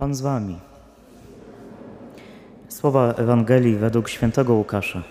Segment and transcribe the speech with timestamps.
[0.00, 0.58] Pan z wami.
[2.68, 5.02] Słowa Ewangelii według świętego Łukasza.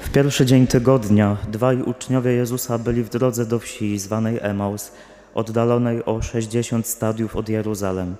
[0.00, 4.92] W pierwszy dzień tygodnia dwaj uczniowie Jezusa byli w drodze do wsi zwanej Emaus,
[5.34, 8.16] oddalonej o 60 stadiów od Jeruzalem.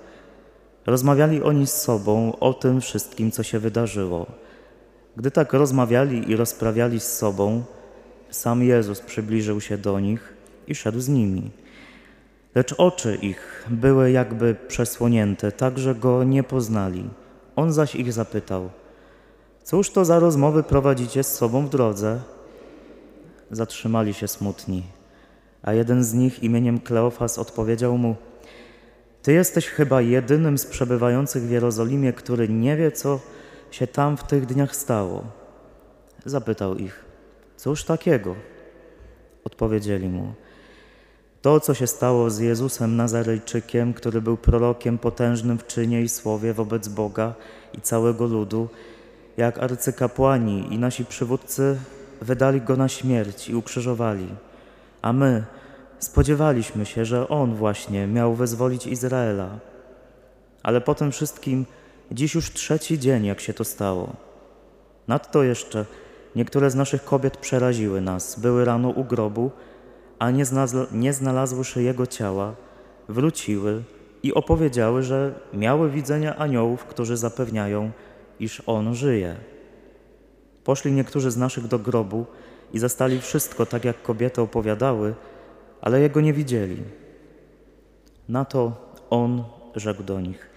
[0.85, 4.25] Rozmawiali oni z sobą o tym wszystkim, co się wydarzyło.
[5.17, 7.63] Gdy tak rozmawiali i rozprawiali z sobą,
[8.29, 11.51] sam Jezus przybliżył się do nich i szedł z nimi.
[12.55, 17.09] Lecz oczy ich były jakby przesłonięte, tak że go nie poznali.
[17.55, 18.69] On zaś ich zapytał:
[19.63, 22.19] Cóż to za rozmowy prowadzicie z sobą w drodze?
[23.51, 24.83] Zatrzymali się smutni,
[25.61, 28.15] a jeden z nich imieniem Kleofas odpowiedział mu:
[29.21, 33.19] Ty jesteś chyba jedynym z przebywających w Jerozolimie, który nie wie, co
[33.71, 35.23] się tam w tych dniach stało.
[36.25, 37.05] Zapytał ich:
[37.57, 38.35] Cóż takiego?
[39.43, 40.33] Odpowiedzieli mu:
[41.43, 46.53] To, co się stało z Jezusem Nazarejczykiem, który był prorokiem potężnym w czynie i słowie
[46.53, 47.33] wobec Boga
[47.77, 48.69] i całego ludu,
[49.37, 51.77] jak arcykapłani i nasi przywódcy
[52.21, 54.27] wydali go na śmierć i ukrzyżowali.
[55.01, 55.43] A my
[55.99, 59.49] spodziewaliśmy się, że on właśnie miał wezwolić Izraela.
[60.63, 61.65] Ale po tym wszystkim
[62.11, 64.13] dziś już trzeci dzień, jak się to stało.
[65.07, 65.85] Nadto jeszcze
[66.35, 68.39] Niektóre z naszych kobiet przeraziły nas.
[68.39, 69.51] Były rano u grobu,
[70.19, 72.55] a nie, znalazły, nie znalazłszy jego ciała,
[73.09, 73.83] wróciły
[74.23, 77.91] i opowiedziały, że miały widzenia aniołów, którzy zapewniają,
[78.39, 79.35] iż on żyje.
[80.63, 82.25] Poszli niektórzy z naszych do grobu
[82.73, 85.13] i zastali wszystko tak, jak kobiety opowiadały,
[85.81, 86.77] ale jego nie widzieli.
[88.29, 88.71] Na to
[89.09, 89.43] on
[89.75, 90.49] rzekł do nich: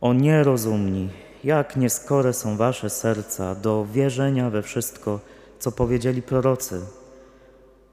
[0.00, 1.08] O nierozumni,
[1.44, 5.20] jak nieskore są wasze serca do wierzenia we wszystko,
[5.58, 6.80] co powiedzieli prorocy.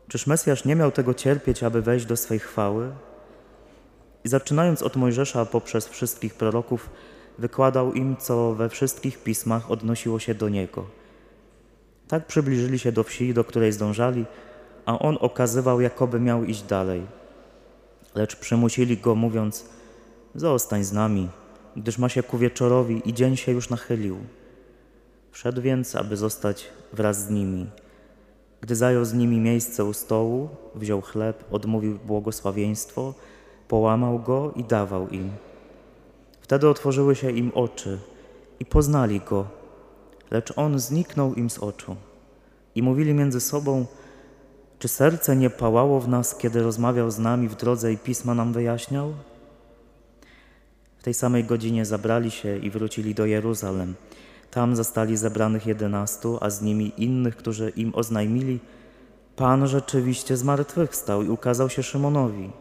[0.07, 2.91] Czyż Mesjasz nie miał tego cierpieć, aby wejść do swej chwały?
[4.23, 6.89] I zaczynając od Mojżesza poprzez wszystkich proroków,
[7.37, 10.85] wykładał im, co we wszystkich pismach odnosiło się do niego.
[12.07, 14.25] Tak przybliżyli się do wsi, do której zdążali,
[14.85, 17.01] a on okazywał, jakoby miał iść dalej.
[18.15, 19.65] Lecz przymusili go, mówiąc:
[20.35, 21.29] Zostań z nami,
[21.75, 24.17] gdyż ma się ku wieczorowi i dzień się już nachylił.
[25.31, 27.67] Wszedł więc, aby zostać wraz z nimi.
[28.63, 33.13] Gdy zajął z nimi miejsce u stołu, wziął chleb, odmówił błogosławieństwo,
[33.67, 35.31] połamał go i dawał im.
[36.41, 37.99] Wtedy otworzyły się im oczy
[38.59, 39.47] i poznali go,
[40.31, 41.95] lecz on zniknął im z oczu.
[42.75, 43.85] I mówili między sobą,
[44.79, 48.53] czy serce nie pałało w nas, kiedy rozmawiał z nami w drodze i pisma nam
[48.53, 49.13] wyjaśniał?
[50.97, 53.95] W tej samej godzinie zabrali się i wrócili do Jeruzalem.
[54.53, 58.59] Tam zastali zebranych jedenastu, a z nimi innych, którzy im oznajmili,
[59.35, 62.51] Pan rzeczywiście zmartwychwstał i ukazał się Szymonowi.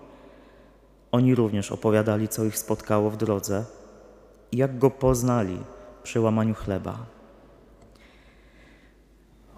[1.12, 3.64] Oni również opowiadali, co ich spotkało w drodze
[4.52, 5.58] i jak go poznali
[6.02, 6.98] przy łamaniu chleba.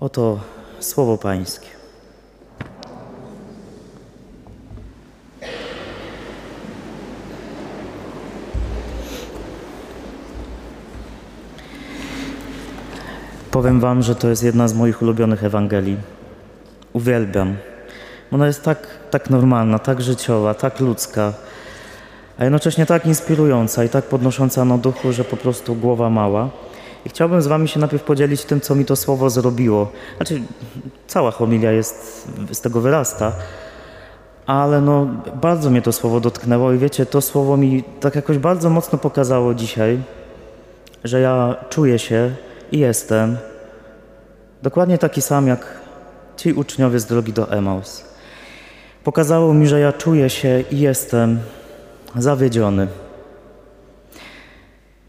[0.00, 0.41] Oto
[0.81, 1.84] słowo Pańskie.
[13.54, 15.97] Powiem Wam, że to jest jedna z moich ulubionych Ewangelii.
[16.92, 17.56] Uwielbiam.
[18.32, 21.32] Ona jest tak, tak normalna, tak życiowa, tak ludzka,
[22.38, 26.48] a jednocześnie tak inspirująca i tak podnosząca na duchu, że po prostu głowa mała.
[27.06, 29.93] I chciałbym z Wami się najpierw podzielić tym, co mi to słowo zrobiło.
[30.16, 30.43] Znaczy,
[31.06, 33.32] cała homilia jest, z tego wyrasta,
[34.47, 35.06] ale no,
[35.43, 39.54] bardzo mnie to słowo dotknęło i wiecie, to słowo mi tak jakoś bardzo mocno pokazało
[39.54, 39.98] dzisiaj,
[41.04, 42.31] że ja czuję się
[42.75, 43.37] i jestem
[44.62, 45.67] dokładnie taki sam jak
[46.37, 48.05] ci uczniowie z drogi do Emaus.
[49.05, 51.39] Pokazało mi, że ja czuję się i jestem
[52.17, 52.89] zawiedziony.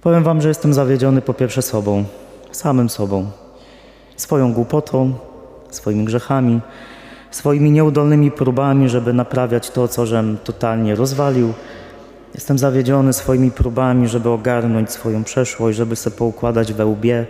[0.01, 2.05] Powiem Wam, że jestem zawiedziony po pierwsze sobą,
[2.51, 3.31] samym sobą,
[4.15, 5.13] swoją głupotą,
[5.69, 6.61] swoimi grzechami,
[7.31, 11.53] swoimi nieudolnymi próbami, żeby naprawiać to, co żem totalnie rozwalił.
[12.35, 17.25] Jestem zawiedziony swoimi próbami, żeby ogarnąć swoją przeszłość, żeby sobie poukładać we łbie.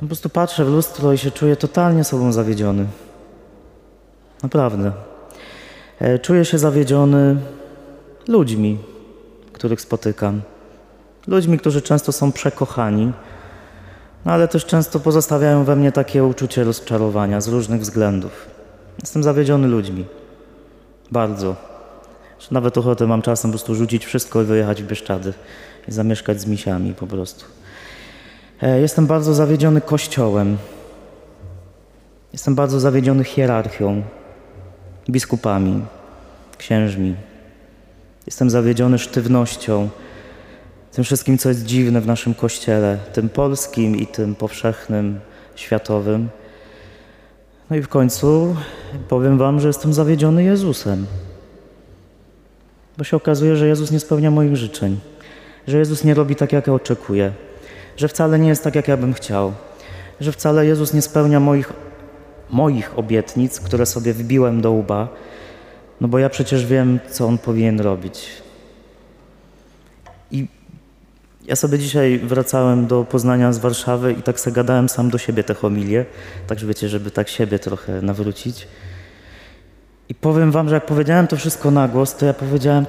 [0.00, 2.86] Po prostu patrzę w lustro i się czuję totalnie sobą zawiedziony.
[4.42, 4.92] Naprawdę.
[6.00, 7.36] E, czuję się zawiedziony
[8.28, 8.78] ludźmi,
[9.52, 10.42] których spotykam.
[11.26, 13.12] Ludźmi, którzy często są przekochani,
[14.24, 18.46] no ale też często pozostawiają we mnie takie uczucie rozczarowania z różnych względów.
[19.00, 20.04] Jestem zawiedziony ludźmi.
[21.12, 21.73] Bardzo.
[22.50, 25.32] Nawet ochotę mam czasem po prostu rzucić wszystko i wyjechać w Bieszczady
[25.88, 27.44] i zamieszkać z misiami po prostu.
[28.62, 30.56] E, jestem bardzo zawiedziony Kościołem.
[32.32, 34.02] Jestem bardzo zawiedziony hierarchią,
[35.10, 35.82] biskupami,
[36.58, 37.14] księżmi.
[38.26, 39.88] Jestem zawiedziony sztywnością,
[40.92, 45.20] tym wszystkim, co jest dziwne w naszym kościele, tym polskim i tym powszechnym,
[45.54, 46.28] światowym.
[47.70, 48.56] No i w końcu
[49.08, 51.06] powiem Wam, że jestem zawiedziony Jezusem.
[52.98, 55.00] Bo się okazuje, że Jezus nie spełnia moich życzeń,
[55.68, 57.32] że Jezus nie robi tak, jak ja oczekuję,
[57.96, 59.52] że wcale nie jest tak, jak ja bym chciał,
[60.20, 61.72] że wcale Jezus nie spełnia moich,
[62.50, 65.08] moich obietnic, które sobie wbiłem do łba,
[66.00, 68.28] no bo ja przecież wiem, co On powinien robić.
[70.30, 70.46] I
[71.46, 75.44] ja sobie dzisiaj wracałem do Poznania z Warszawy i tak sobie gadałem sam do siebie
[75.44, 76.04] te homilie,
[76.46, 78.68] tak że wiecie, żeby tak siebie trochę nawrócić.
[80.08, 82.86] I powiem wam, że jak powiedziałem to wszystko na głos, to ja powiedziałem,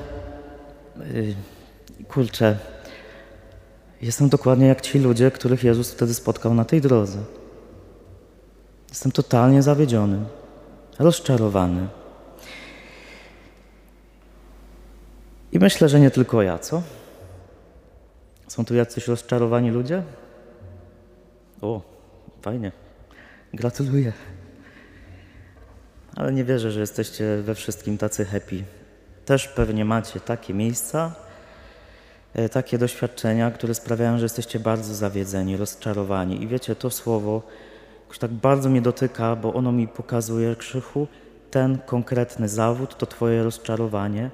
[1.14, 1.36] yy,
[2.08, 2.58] kurczę,
[4.02, 7.20] jestem dokładnie jak ci ludzie, których Jezus wtedy spotkał na tej drodze.
[8.90, 10.20] Jestem totalnie zawiedziony,
[11.00, 11.88] rozczarowany.
[15.52, 16.82] I myślę, że nie tylko ja, co?
[18.48, 20.04] Są tu jacyś rozczarowani ludzie?
[21.62, 21.82] O,
[22.42, 22.72] fajnie.
[23.54, 24.14] Gratuluję.
[26.16, 28.64] Ale nie wierzę, że jesteście we wszystkim tacy happy.
[29.26, 31.12] Też pewnie macie takie miejsca,
[32.34, 36.44] e, takie doświadczenia, które sprawiają, że jesteście bardzo zawiedzeni, rozczarowani.
[36.44, 37.42] I wiecie, to słowo
[38.08, 41.08] już tak bardzo mnie dotyka, bo ono mi pokazuje, Krzychu,
[41.52, 44.30] ten konkretny zawód, to Twoje rozczarowanie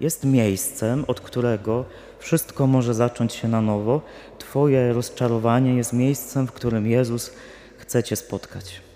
[0.00, 1.84] jest miejscem, od którego
[2.18, 4.00] wszystko może zacząć się na nowo.
[4.38, 7.32] Twoje rozczarowanie jest miejscem, w którym Jezus
[7.78, 8.91] chce Cię spotkać.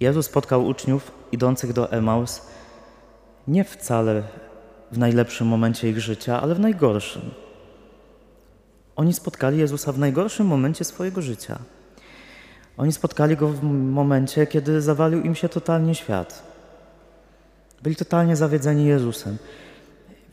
[0.00, 2.42] Jezus spotkał uczniów idących do Emaus
[3.48, 4.22] nie wcale
[4.92, 7.22] w najlepszym momencie ich życia, ale w najgorszym.
[8.96, 11.58] Oni spotkali Jezusa w najgorszym momencie swojego życia.
[12.76, 16.42] Oni spotkali go w momencie, kiedy zawalił im się totalnie świat.
[17.82, 19.38] Byli totalnie zawiedzeni Jezusem.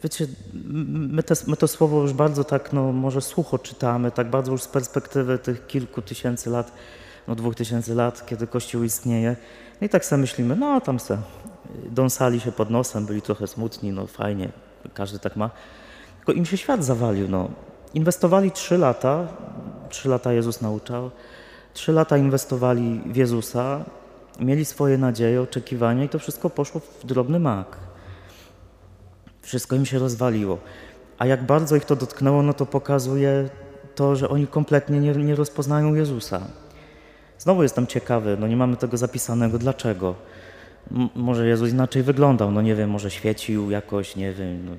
[0.03, 4.51] Wiecie, my, te, my, to słowo już bardzo tak, no może sucho czytamy, tak bardzo
[4.51, 6.71] już z perspektywy tych kilku tysięcy lat,
[7.27, 9.35] no dwóch tysięcy lat, kiedy Kościół istnieje.
[9.81, 11.17] No i tak sobie myślimy, no tam se
[11.89, 14.49] dąsali się pod nosem, byli trochę smutni, no fajnie,
[14.93, 15.49] każdy tak ma.
[16.17, 17.49] Tylko im się świat zawalił, no.
[17.93, 19.27] Inwestowali trzy lata,
[19.89, 21.11] trzy lata Jezus nauczał,
[21.73, 23.85] trzy lata inwestowali w Jezusa,
[24.39, 27.77] mieli swoje nadzieje, oczekiwania i to wszystko poszło w drobny mak.
[29.41, 30.57] Wszystko im się rozwaliło.
[31.17, 33.49] A jak bardzo ich to dotknęło, no to pokazuje
[33.95, 36.41] to, że oni kompletnie nie, nie rozpoznają Jezusa.
[37.39, 40.15] Znowu jestem ciekawy, no nie mamy tego zapisanego, dlaczego?
[40.91, 44.71] M może Jezus inaczej wyglądał, no nie wiem, może świecił jakoś, nie wiem, no,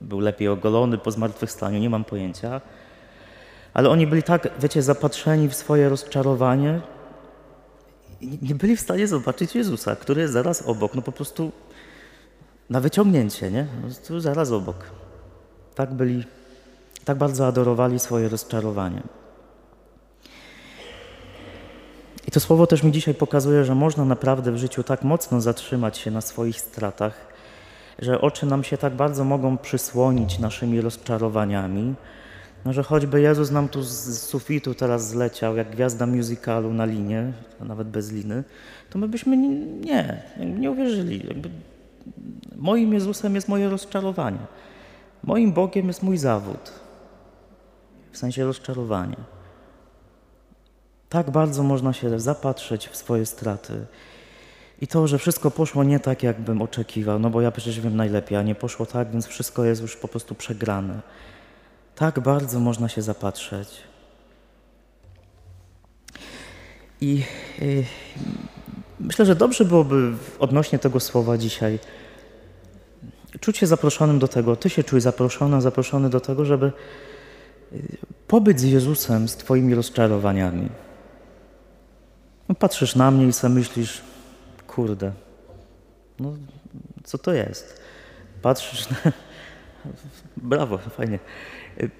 [0.00, 2.60] był lepiej ogolony po zmartwychwstaniu, nie mam pojęcia.
[3.74, 6.80] Ale oni byli tak, wiecie, zapatrzeni w swoje rozczarowanie,
[8.42, 11.52] nie byli w stanie zobaczyć Jezusa, który jest zaraz obok, no po prostu
[12.70, 13.66] na wyciągnięcie, nie?
[14.08, 14.76] Tu zaraz obok.
[15.74, 16.24] Tak byli,
[17.04, 19.02] tak bardzo adorowali swoje rozczarowanie.
[22.26, 25.98] I to słowo też mi dzisiaj pokazuje, że można naprawdę w życiu tak mocno zatrzymać
[25.98, 27.34] się na swoich stratach,
[27.98, 31.94] że oczy nam się tak bardzo mogą przysłonić naszymi rozczarowaniami,
[32.64, 37.32] no, że choćby Jezus nam tu z sufitu teraz zleciał, jak gwiazda musicalu na linie,
[37.60, 38.44] nawet bez liny,
[38.90, 40.22] to my byśmy nie,
[40.58, 41.26] nie uwierzyli.
[41.28, 41.50] Jakby
[42.56, 44.46] Moim Jezusem jest moje rozczarowanie.
[45.22, 46.72] Moim Bogiem jest mój zawód.
[48.12, 49.16] W sensie rozczarowanie.
[51.14, 53.86] Tak bardzo można się zapatrzeć w swoje straty.
[54.80, 58.38] I to, że wszystko poszło nie tak, jakbym oczekiwał, no bo ja przecież wiem najlepiej,
[58.38, 61.00] a nie poszło tak, więc wszystko jest już po prostu przegrane.
[61.94, 63.68] Tak bardzo można się zapatrzeć.
[67.00, 67.22] I,
[67.62, 67.84] i
[69.00, 71.78] myślę, że dobrze byłoby odnośnie tego słowa dzisiaj
[73.40, 76.72] czuć się zaproszonym do tego, ty się czuj zaproszona, zaproszony do tego, żeby
[77.72, 77.96] y,
[78.28, 80.68] pobyć z Jezusem, z twoimi rozczarowaniami.
[82.48, 84.02] No, patrzysz na mnie i sobie myślisz,
[84.66, 85.12] kurde,
[86.20, 86.32] no
[87.04, 87.80] co to jest?
[88.42, 88.96] Patrzysz na...
[90.36, 91.18] Brawo, fajnie.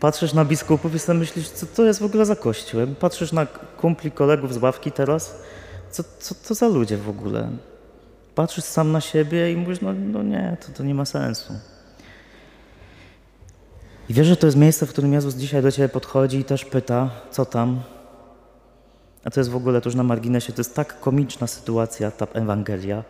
[0.00, 2.80] Patrzysz na biskupów i sobie myślisz, co to jest w ogóle za kościół?
[3.00, 3.46] Patrzysz na
[3.80, 5.42] kumpli kolegów z ławki teraz,
[5.90, 7.48] co, co to za ludzie w ogóle?
[8.34, 11.52] patrzysz sam na siebie i mówisz, no, no nie, to, to nie ma sensu.
[14.08, 16.64] I wiesz, że to jest miejsce, w którym Jezus dzisiaj do Ciebie podchodzi i też
[16.64, 17.80] pyta, co tam.
[19.24, 23.04] A to jest w ogóle tuż na marginesie, to jest tak komiczna sytuacja, ta Ewangelia.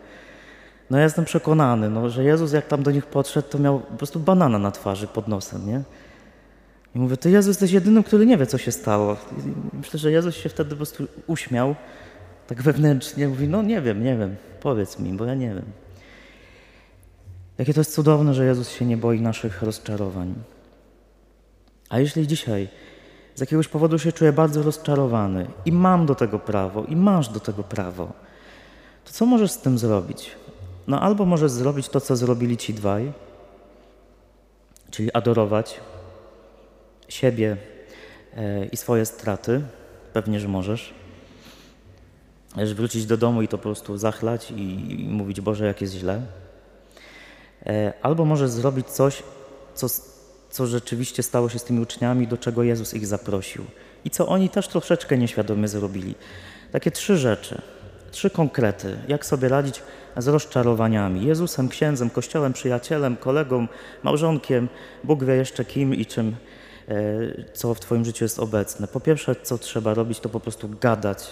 [0.89, 3.97] No ja jestem przekonany, no, że Jezus jak tam do nich podszedł, to miał po
[3.97, 5.81] prostu banana na twarzy pod nosem, nie?
[6.95, 9.17] I mówię, ty Jezus jesteś jedynym, który nie wie, co się stało.
[9.73, 11.75] I myślę, że Jezus się wtedy po prostu uśmiał,
[12.47, 15.65] tak wewnętrznie, mówi, no nie wiem, nie wiem, powiedz mi, bo ja nie wiem.
[17.57, 20.33] Jakie to jest cudowne, że Jezus się nie boi naszych rozczarowań.
[21.89, 22.67] A jeśli dzisiaj
[23.35, 27.39] z jakiegoś powodu się czuję bardzo rozczarowany i mam do tego prawo, i masz do
[27.39, 28.13] tego prawo,
[29.05, 30.31] to co możesz z tym zrobić?
[30.87, 33.11] No albo możesz zrobić to, co zrobili ci dwaj,
[34.91, 35.79] czyli adorować
[37.09, 37.57] siebie
[38.33, 39.61] e, i swoje straty.
[40.13, 40.93] Pewnie, że możesz.
[42.75, 46.21] Wrócić do domu i to po prostu zachlać i, i mówić, Boże, jak jest źle.
[47.65, 49.23] E, albo możesz zrobić coś,
[49.73, 49.87] co,
[50.55, 53.65] co rzeczywiście stało się z tymi uczniami, do czego Jezus ich zaprosił.
[54.05, 56.15] I co oni też troszeczkę nieświadomie zrobili.
[56.71, 57.61] Takie trzy rzeczy,
[58.11, 59.81] trzy konkrety, jak sobie radzić
[60.17, 61.25] z rozczarowaniami.
[61.25, 63.67] Jezusem, księdzem, kościołem, przyjacielem, kolegą,
[64.03, 64.69] małżonkiem,
[65.03, 66.35] Bóg wie jeszcze kim i czym,
[66.87, 66.93] e,
[67.53, 68.87] co w Twoim życiu jest obecne.
[68.87, 71.27] Po pierwsze, co trzeba robić, to po prostu gadać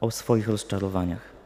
[0.00, 1.39] o swoich rozczarowaniach.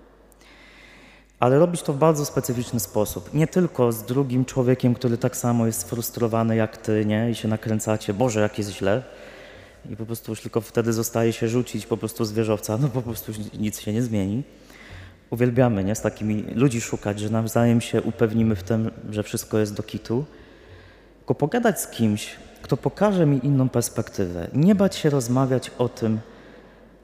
[1.45, 3.35] Ale robić to w bardzo specyficzny sposób.
[3.35, 7.31] Nie tylko z drugim człowiekiem, który tak samo jest sfrustrowany jak ty, nie?
[7.31, 9.03] I się nakręcacie, Boże, jak jest źle.
[9.91, 13.03] I po prostu już tylko wtedy zostaje się rzucić po prostu z wieżowca, no po
[13.03, 14.43] prostu nic się nie zmieni.
[15.31, 15.95] Uwielbiamy, nie?
[15.95, 20.25] Z takimi ludzi szukać, że nawzajem się upewnimy w tym, że wszystko jest do kitu.
[21.19, 24.49] Tylko pogadać z kimś, kto pokaże mi inną perspektywę.
[24.53, 26.21] Nie bać się rozmawiać o tym,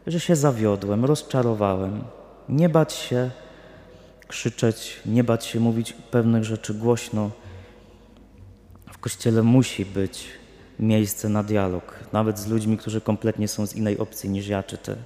[0.06, 2.04] że się zawiodłem, rozczarowałem.
[2.48, 3.30] Nie bać się
[4.30, 7.30] krzyczeć, nie bać się mówić pewnych rzeczy głośno.
[8.92, 10.28] W kościele musi być
[10.78, 14.78] miejsce na dialog, nawet z ludźmi, którzy kompletnie są z innej opcji niż ja czy
[14.78, 14.96] ty.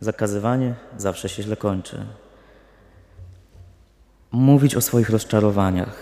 [0.00, 2.06] Zakazywanie zawsze się źle kończy.
[4.32, 5.96] Mówić o swoich rozczarowaniach,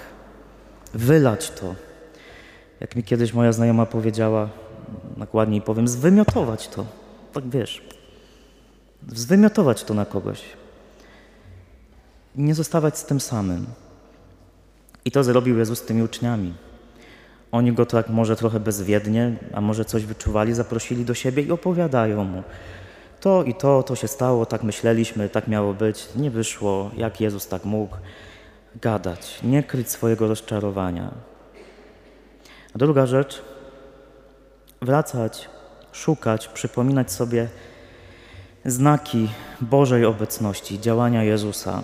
[0.94, 1.74] wylać to.
[2.80, 4.48] Jak mi kiedyś moja znajoma powiedziała,
[5.16, 6.86] nakładniej powiem, zwymiotować to.
[7.32, 7.82] Tak wiesz,
[9.08, 10.59] zwymiotować to na kogoś.
[12.36, 13.66] Nie zostawać z tym samym.
[15.04, 16.54] I to zrobił Jezus z tymi uczniami.
[17.52, 22.24] Oni go tak może trochę bezwiednie, a może coś wyczuwali, zaprosili do siebie i opowiadają
[22.24, 22.42] mu.
[23.20, 27.48] To i to, to się stało, tak myśleliśmy, tak miało być, nie wyszło, jak Jezus
[27.48, 27.96] tak mógł
[28.80, 31.10] gadać, nie kryć swojego rozczarowania.
[32.74, 33.42] A druga rzecz,
[34.82, 35.48] wracać,
[35.92, 37.48] szukać, przypominać sobie,
[38.64, 39.28] znaki
[39.60, 41.82] Bożej obecności, działania Jezusa.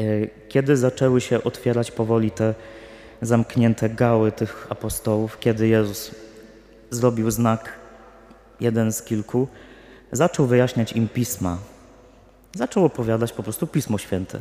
[0.00, 2.54] E, kiedy zaczęły się otwierać powoli te
[3.22, 6.14] zamknięte gały tych apostołów, kiedy Jezus
[6.90, 7.72] zrobił znak,
[8.60, 9.48] jeden z kilku,
[10.12, 11.58] zaczął wyjaśniać im pisma.
[12.54, 14.38] Zaczął opowiadać po prostu Pismo Święte.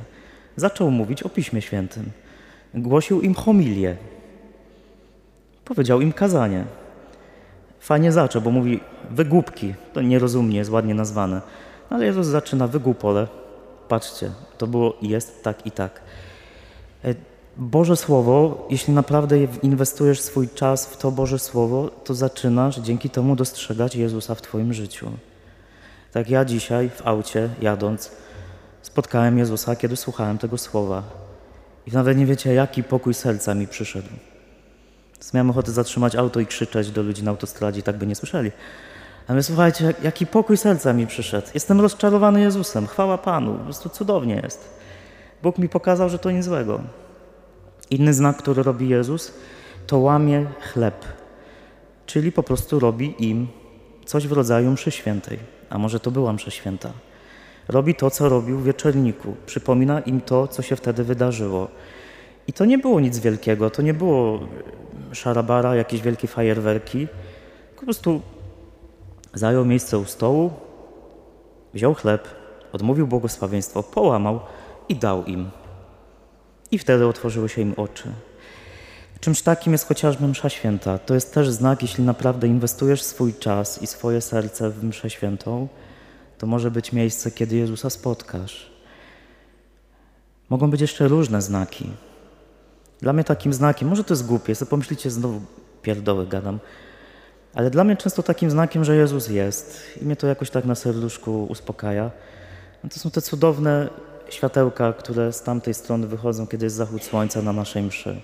[0.56, 2.12] Zaczął mówić o Piśmie Świętym.
[2.74, 3.98] Głosił im homilię.
[5.66, 6.66] Powiedział im kazanie.
[7.80, 8.80] Fajnie zaczął, bo mówi
[9.12, 11.42] wygłupki, to nierozumnie jest ładnie nazwane.
[11.90, 13.28] Ale Jezus zaczyna wygłupole.
[13.90, 16.02] Patrzcie, to było jest tak i tak.
[17.06, 17.16] E,
[17.58, 23.36] Boże Słowo, jeśli naprawdę inwestujesz swój czas w to Boże Słowo, to zaczynasz dzięki temu
[23.36, 25.12] dostrzegać Jezusa w Twoim życiu.
[26.12, 28.12] Tak ja dzisiaj w aucie jadąc
[28.82, 31.04] spotkałem Jezusa, kiedy słuchałem tego Słowa.
[31.88, 34.10] I nawet nie wiecie, jaki pokój serca mi przyszedł.
[35.34, 38.52] Miałem ochotę zatrzymać auto i krzyczeć do ludzi na autostradzie, tak by nie słyszeli.
[39.30, 41.48] Ale słuchajcie, jaki pokój serca mi przyszedł.
[41.54, 42.88] Jestem rozczarowany Jezusem.
[42.88, 43.54] Chwała Panu.
[43.54, 44.70] Po prostu cudownie jest.
[45.44, 46.80] Bóg mi pokazał, że to nic złego.
[47.90, 49.34] Inny znak, który robi Jezus,
[49.88, 51.06] to łamie chleb.
[52.06, 53.48] Czyli po prostu robi im
[54.06, 55.40] coś w rodzaju mszy świętej.
[55.70, 56.92] A może to była msza święta.
[57.68, 59.36] Robi to, co robił w wieczorniku.
[59.46, 61.68] Przypomina im to, co się wtedy wydarzyło.
[62.48, 64.40] I to nie było nic wielkiego, to nie było
[65.12, 67.08] szarabara, jakieś wielkie fajerwerki.
[67.76, 68.22] Po prostu
[69.34, 70.52] zajął miejsce u stołu,
[71.74, 72.28] wziął chleb,
[72.72, 74.40] odmówił błogosławieństwo, połamał
[74.90, 75.50] i dał im.
[76.72, 78.12] I wtedy otworzyły się im oczy.
[79.20, 80.98] Czymś takim jest chociażby msza święta.
[80.98, 85.68] To jest też znak, jeśli naprawdę inwestujesz swój czas i swoje serce w mszę świętą,
[86.38, 88.72] to może być miejsce, kiedy Jezusa spotkasz.
[90.50, 91.90] Mogą być jeszcze różne znaki.
[93.02, 95.42] Dla mnie takim znakiem, może to jest głupie, sobie pomyślicie, znowu
[95.82, 96.60] pierdoły gadam,
[97.54, 100.76] ale dla mnie często takim znakiem, że Jezus jest i mnie to jakoś tak na
[100.76, 102.12] serduszku uspokaja,
[102.84, 103.90] no to są te cudowne
[104.30, 108.22] światełka, które z tamtej strony wychodzą, kiedy jest zachód słońca na naszej mszy.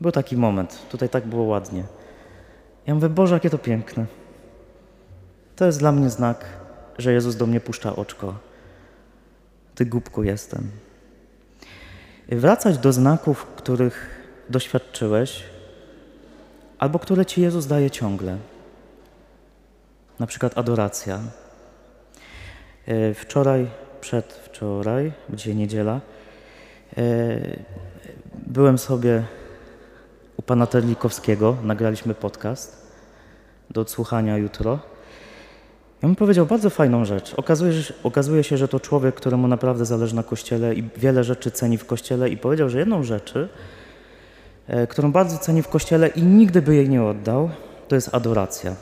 [0.00, 1.84] Był taki moment, tutaj tak było ładnie.
[2.86, 4.06] Ja mówię, Boże, jakie to piękne.
[5.56, 6.44] To jest dla mnie znak,
[6.98, 8.34] że Jezus do mnie puszcza oczko.
[9.74, 10.70] Ty głupku jestem.
[12.28, 15.42] Wracać do znaków, których doświadczyłeś,
[16.80, 18.38] albo które Ci Jezus daje ciągle.
[20.18, 21.20] Na przykład adoracja.
[22.86, 23.66] E, wczoraj,
[24.00, 26.00] przedwczoraj, dzisiaj niedziela,
[26.98, 27.40] E,
[28.46, 29.22] byłem sobie
[30.36, 32.86] u pana Terlikowskiego, nagraliśmy podcast
[33.70, 34.78] do odsłuchania jutro.
[36.02, 37.34] I on powiedział bardzo fajną rzecz.
[37.34, 37.72] Okazuje,
[38.02, 41.86] okazuje się, że to człowiek, któremu naprawdę zależy na Kościele i wiele rzeczy ceni w
[41.86, 43.48] Kościele i powiedział, że jedną rzeczy,
[44.88, 47.50] którą bardzo ceni w Kościele i nigdy by jej nie oddał,
[47.88, 48.74] to jest adoracja.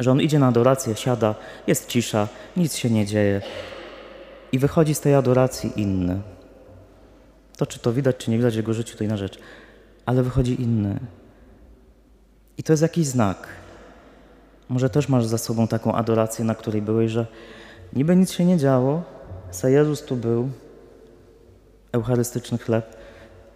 [0.00, 1.34] Że on idzie na adorację, siada,
[1.66, 3.42] jest cisza, nic się nie dzieje
[4.52, 6.20] i wychodzi z tej adoracji inny.
[7.56, 9.38] To, czy to widać, czy nie widać w jego życiu, to inna rzecz.
[10.06, 11.00] Ale wychodzi inny.
[12.58, 13.48] I to jest jakiś znak.
[14.68, 17.26] Może też masz za sobą taką adorację, na której byłeś, że
[17.92, 19.02] niby nic się nie działo,
[19.50, 20.48] se Jezus tu był,
[21.92, 22.96] eucharystyczny chleb,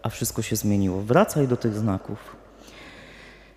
[0.02, 1.02] a wszystko się zmieniło.
[1.02, 2.37] Wracaj do tych znaków.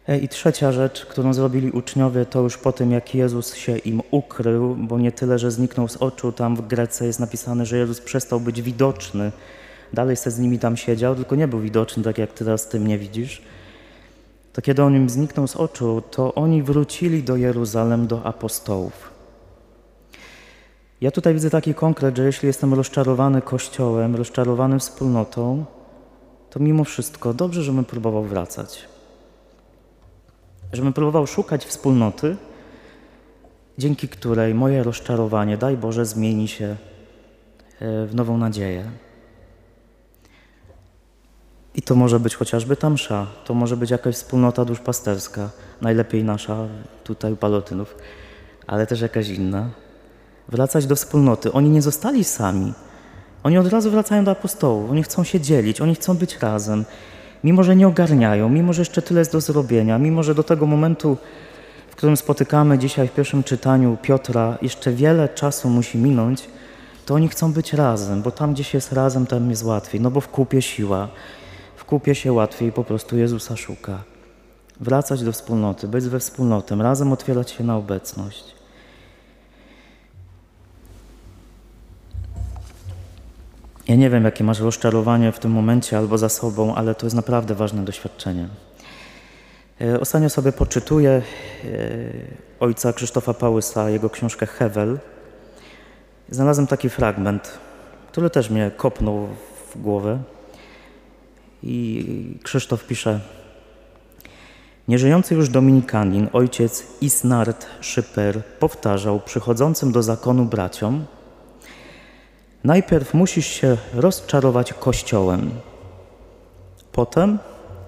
[0.07, 4.01] E, I trzecia rzecz, którą zrobili uczniowie, to już po tym, jak Jezus się im
[4.11, 8.01] ukrył, bo nie tyle, że zniknął z oczu, tam w Grece jest napisane, że Jezus
[8.01, 9.31] przestał być widoczny.
[9.93, 12.97] Dalej se z nimi tam siedział, tylko nie był widoczny, tak jak teraz ty mnie
[12.97, 13.41] widzisz.
[14.53, 19.11] To kiedy on im zniknął z oczu, to oni wrócili do Jeruzalem, do apostołów.
[21.01, 25.65] Ja tutaj widzę taki konkret, że jeśli jestem rozczarowany Kościołem, rozczarowany wspólnotą,
[26.55, 28.87] to mimo wszystko dobrze, żebym próbował wracać
[30.73, 32.35] żebym próbował szukać wspólnoty,
[33.77, 38.91] dzięki której moje rozczarowanie, daj Boże, zmieni się e, w nową nadzieję.
[41.75, 45.49] I to może być chociażby ta msza, to może być jakaś wspólnota duszpasterska,
[45.81, 46.67] najlepiej nasza
[47.03, 47.95] tutaj u Palotynów,
[48.67, 49.69] ale też jakaś inna.
[50.47, 51.51] Wracać do wspólnoty.
[51.51, 52.73] Oni nie zostali sami.
[53.45, 54.91] Oni od razu wracają do apostołów.
[54.91, 56.85] Oni chcą się dzielić, oni chcą być razem.
[57.43, 60.65] Mimo, że nie ogarniają, mimo, że jeszcze tyle jest do zrobienia, mimo, że do tego
[60.65, 61.17] momentu,
[61.89, 66.49] w którym spotykamy dzisiaj w pierwszym czytaniu Piotra, jeszcze wiele czasu musi minąć,
[67.05, 70.21] to oni chcą być razem, bo tam gdzieś jest razem, tam jest łatwiej, no bo
[70.21, 71.07] w kupie siła,
[71.75, 74.03] w kupie się łatwiej po prostu Jezusa szuka.
[74.79, 78.54] Wracać do wspólnoty, być we wspólnotem, razem otwierać się na obecność.
[83.87, 87.15] Ja nie wiem, jakie masz rozczarowanie w tym momencie albo za sobą, ale to jest
[87.15, 88.47] naprawdę ważne doświadczenie.
[89.81, 91.21] E, Ostatnio sobie poczytuję e,
[92.59, 94.99] ojca Krzysztofa Pałysa, jego książkę Hewel.
[96.29, 97.57] Znalazłem taki fragment,
[98.11, 99.27] który też mnie kopnął
[99.73, 100.19] w głowę.
[101.63, 103.19] I Krzysztof pisze:
[104.87, 111.05] Nieżyjący już dominikanin, ojciec Isnard Szyper, powtarzał przychodzącym do zakonu braciom,
[112.65, 115.51] Najpierw musisz się rozczarować Kościołem,
[116.91, 117.39] potem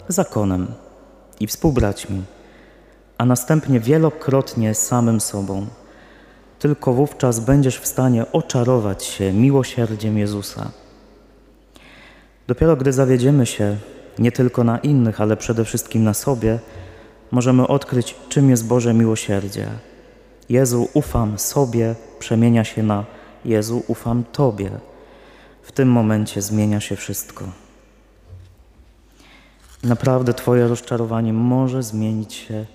[0.08, 0.68] zakonem
[1.40, 2.24] i współbraćmi,
[3.18, 5.68] a następnie wielokrotnie samym sobą.
[6.60, 10.72] Tylko wówczas będziesz w stanie oczarować się miłosierdziem Jezusa.
[12.48, 13.78] Dopiero gdy zawiedziemy się
[14.20, 16.60] nie tylko na innych, ale przede wszystkim na sobie,
[17.32, 19.68] możemy odkryć, czym jest Boże miłosierdzie.
[20.50, 24.71] Jezu, ufam sobie, przemienia się na Jezu, ufam Tobie.
[25.62, 27.45] W tym momencie zmienia się wszystko.
[29.84, 32.65] Naprawdę Twoje rozczarowanie może zmienić się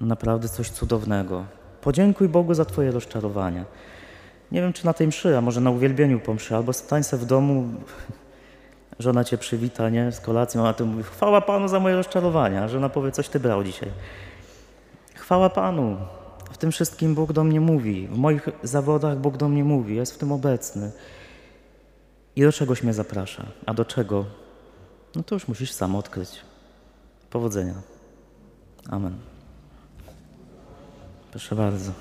[0.00, 1.44] na naprawdę coś cudownego.
[1.80, 3.64] Podziękuj Bogu za Twoje rozczarowania.
[4.52, 7.24] Nie wiem, czy na tej mszy, a może na uwielbieniu po mszy, albo stań w
[7.24, 7.68] domu,
[8.98, 12.68] żona Cię przywita, nie, z kolacją, a Ty mówisz, chwała Panu za moje rozczarowania.
[12.68, 13.88] Żona powie, coś Ty brał dzisiaj.
[15.14, 15.96] Chwała Panu.
[16.50, 18.08] W tym wszystkim Bóg do mnie mówi.
[18.08, 19.96] W moich zawodach Bóg do mnie mówi.
[19.96, 20.92] Jest w tym obecny.
[22.36, 23.46] I do czegoś mnie zaprasza.
[23.66, 24.24] A do czego?
[25.14, 26.40] No to już musisz sam odkryć.
[27.30, 27.74] Powodzenia.
[28.90, 29.18] Amen.
[31.30, 31.92] Proszę bardzo.